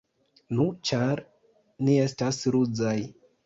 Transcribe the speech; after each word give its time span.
Nu, 0.59 0.65
ĉar 0.91 1.21
ni 1.85 2.01
estas 2.09 2.43
ruzaj. 2.59 2.99